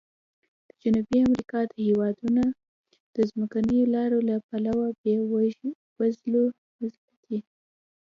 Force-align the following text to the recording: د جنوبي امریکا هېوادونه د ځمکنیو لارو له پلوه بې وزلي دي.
د 0.67 0.69
جنوبي 0.81 1.19
امریکا 1.27 1.59
هېوادونه 1.87 2.43
د 3.15 3.17
ځمکنیو 3.31 3.91
لارو 3.95 4.19
له 4.29 4.35
پلوه 4.47 4.87
بې 5.01 5.15
وزلي 5.99 6.45
دي. 7.23 7.39